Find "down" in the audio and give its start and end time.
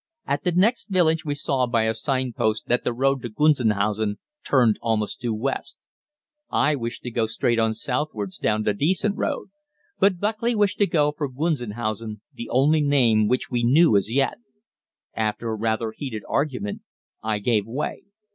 8.39-8.67